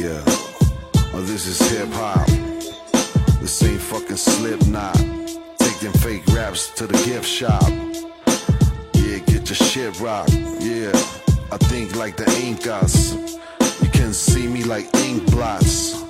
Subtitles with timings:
[0.00, 0.22] Yeah.
[1.12, 2.26] Oh, this is hip hop.
[3.42, 4.96] This ain't fucking Slipknot.
[5.58, 7.68] Take them fake raps to the gift shop.
[8.94, 10.32] Yeah, get your shit rocked.
[10.32, 10.92] Yeah,
[11.52, 13.12] I think like the Incas.
[13.82, 16.02] You can see me like ink blots.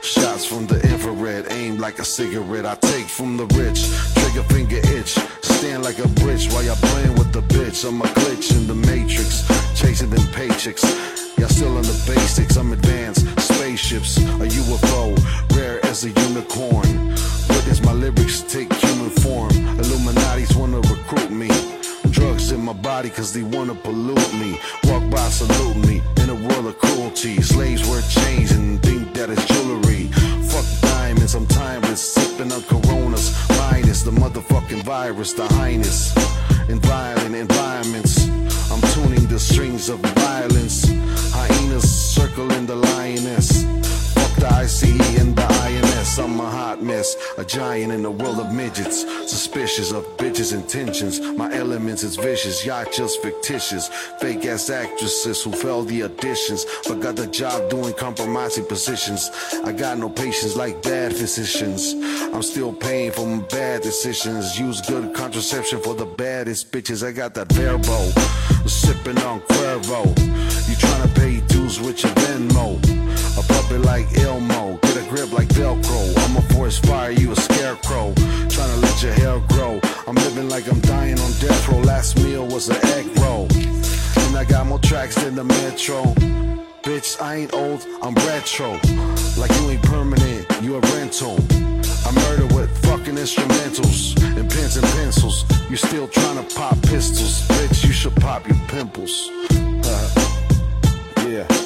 [0.00, 2.64] Shots from the infrared, aim like a cigarette.
[2.64, 3.84] I take from the rich,
[4.14, 5.18] trigger finger itch.
[5.42, 7.86] Stand like a bridge while y'all playing with the bitch.
[7.86, 9.44] I'm a glitch in the matrix,
[9.78, 11.05] chasing them paychecks.
[22.96, 24.58] Body cause they wanna pollute me.
[24.84, 27.42] Walk by, salute me in a world of cruelty.
[27.42, 30.04] Slaves wear chains and think that it's jewelry.
[30.50, 32.00] Fuck diamonds, I'm timeless.
[32.14, 33.26] Sipping on coronas.
[33.58, 35.98] Minus the motherfucking virus, the highness.
[36.70, 38.14] In violent environments,
[38.72, 40.88] I'm tuning the strings of violence.
[41.36, 43.48] Hyenas circling the lioness.
[44.14, 44.84] Fuck the ICE
[46.18, 49.02] I'm a hot mess, a giant in the world of midgets.
[49.30, 51.20] Suspicious of bitches' intentions.
[51.20, 53.88] My elements is vicious, y'all just fictitious.
[54.20, 59.30] Fake ass actresses who failed the auditions, but got the job doing compromising positions.
[59.64, 61.92] I got no patience like bad physicians.
[62.32, 64.58] I'm still paying for my bad decisions.
[64.58, 67.06] Use good contraception for the baddest bitches.
[67.06, 68.10] I got that verbo,
[68.66, 70.06] sipping on Cuervo.
[70.68, 70.76] You
[76.18, 78.12] I'm a forest fire, you a scarecrow.
[78.52, 79.80] Tryna let your hair grow.
[80.06, 81.78] I'm living like I'm dying on death row.
[81.80, 83.48] Last meal was an egg roll.
[83.52, 86.02] And I got more tracks than the metro.
[86.82, 88.78] Bitch, I ain't old, I'm retro.
[89.36, 91.36] Like you ain't permanent, you a rental.
[92.06, 95.44] I murder with fucking instrumentals and pens and pencils.
[95.68, 97.42] You still tryna pop pistols.
[97.48, 99.28] Bitch, you should pop your pimples.
[99.50, 101.28] Uh-huh.
[101.28, 101.65] yeah.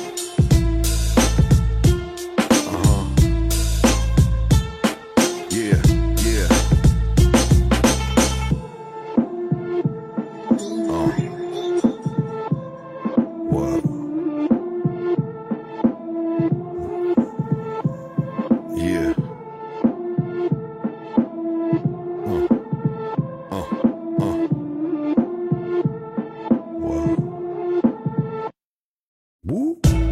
[18.77, 19.15] Yeah.
[22.27, 22.47] Uh.
[23.51, 23.65] Uh.
[24.21, 24.37] Uh.
[26.79, 27.21] What?
[29.45, 30.10] Woo.